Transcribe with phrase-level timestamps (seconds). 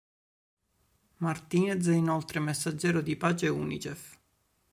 [1.17, 4.17] Martinez è inoltre messaggero di pace Unicef.